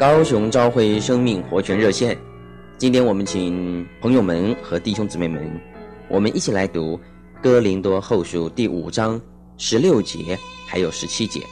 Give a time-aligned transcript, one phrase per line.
[0.00, 2.16] 高雄朝会生命活泉热线。
[2.78, 5.60] 今天我们请朋友们和弟兄姊妹们，
[6.08, 6.98] 我们一起来读
[7.42, 9.20] 哥林多后书第五章
[9.58, 11.42] 十六节还有十七节。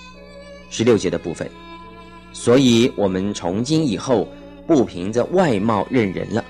[0.70, 1.46] 十六节的部分，
[2.32, 4.26] 所以我们从今以后
[4.66, 6.42] 不凭着外貌认人了。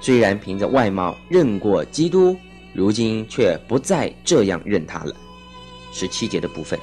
[0.00, 2.36] 虽然凭着外貌认过基督，
[2.72, 5.14] 如今却不再这样认他了。
[5.92, 6.76] 十七节的部分，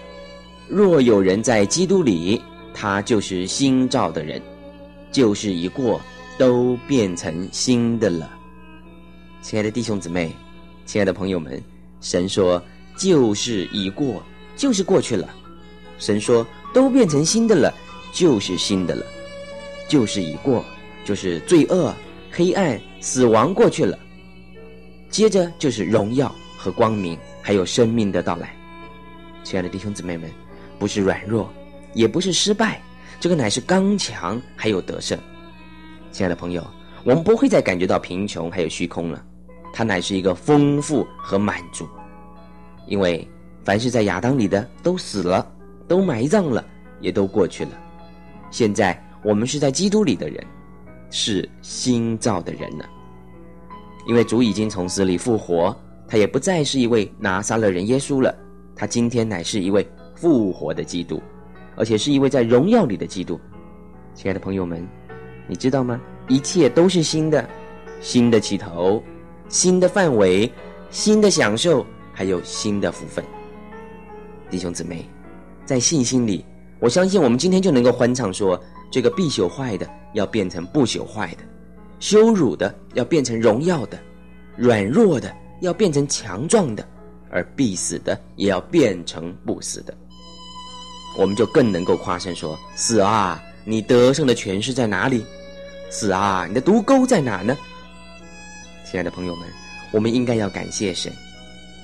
[0.70, 2.42] 若有人在基督里。
[2.76, 4.42] 他就是新造的人，
[5.10, 6.02] 旧事一过，
[6.38, 8.30] 都变成新的了。
[9.42, 10.36] 亲爱的弟兄姊妹，
[10.86, 11.64] 亲爱的朋友们，
[12.02, 12.62] 神说
[12.98, 14.22] 旧事已过，
[14.58, 15.26] 就是过去了；
[15.98, 17.74] 神说都变成新的了，
[18.12, 19.06] 就是新的了。
[19.88, 20.66] 旧事已过，
[21.06, 21.96] 就是罪恶、
[22.30, 23.98] 黑暗、死亡过去了。
[25.10, 28.54] 接着就是荣耀和光明，还有生命的到来。
[29.46, 30.30] 亲爱的弟兄姊妹们，
[30.78, 31.50] 不是软弱。
[31.96, 32.80] 也不是失败，
[33.20, 35.18] 这个乃是刚强，还有得胜。
[36.12, 36.64] 亲爱的朋友，
[37.04, 39.26] 我们不会再感觉到贫穷还有虚空了，
[39.74, 41.88] 它乃是一个丰富和满足。
[42.86, 43.28] 因为
[43.64, 45.52] 凡是在亚当里的都死了，
[45.88, 46.64] 都埋葬了，
[47.00, 47.72] 也都过去了。
[48.52, 50.46] 现在我们是在基督里的人，
[51.10, 52.88] 是新造的人了。
[54.06, 55.76] 因为主已经从死里复活，
[56.08, 58.36] 他也不再是一位拿撒勒人耶稣了，
[58.76, 61.22] 他今天乃是一位复活的基督。
[61.76, 63.40] 而且是一位在荣耀里的基督，
[64.14, 64.86] 亲爱的朋友们，
[65.48, 66.00] 你知道吗？
[66.28, 67.48] 一切都是新的，
[68.02, 69.04] 新的起头，
[69.50, 70.52] 新的范围，
[70.90, 73.24] 新的享受，还有新的福分。
[74.50, 75.06] 弟兄姊妹，
[75.66, 76.46] 在信心里，
[76.80, 78.60] 我相信我们今天就能够欢唱说：
[78.90, 81.44] 这个必朽坏的要变成不朽坏的，
[82.00, 84.00] 羞辱的要变成荣耀的，
[84.56, 86.88] 软弱的要变成强壮的，
[87.30, 89.94] 而必死的也要变成不死的。
[91.18, 95.26] 我们就更能够夸胜说：“死啊，你得胜的权势在哪里？
[95.90, 97.58] 死啊，你的毒钩在哪呢？”
[98.86, 99.48] 亲爱的朋友们，
[99.92, 101.12] 我们应该要感谢神，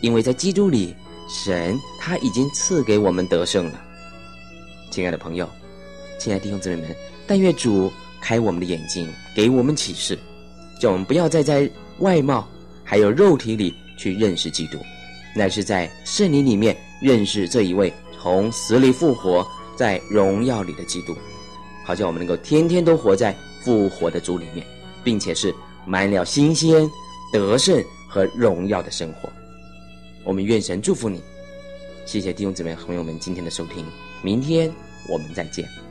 [0.02, 0.96] 因为在基督里，
[1.30, 3.82] 神他已经赐给我们得胜了。
[4.90, 5.50] 亲爱的朋友，
[6.20, 10.18] 亲爱的弟兄姊妹们，但愿主开我们的眼睛，给我们启示，
[10.80, 11.70] 叫我们不要再在
[12.00, 12.48] 外貌
[12.84, 14.78] 还有肉体里去认识基督，
[15.36, 17.92] 乃是在圣灵里面认识这一位。
[18.22, 19.44] 从死里复活，
[19.76, 21.16] 在荣耀里的基督，
[21.84, 24.64] 好像我们能够天天都活在复活的主里面，
[25.04, 25.52] 并且是
[25.88, 26.88] 满了新鲜、
[27.34, 29.30] 得胜和荣耀的生活。
[30.24, 31.20] 我们愿神祝福你，
[32.06, 33.84] 谢谢弟兄姊妹朋友们今天的收听，
[34.22, 34.72] 明天
[35.10, 35.91] 我们再见。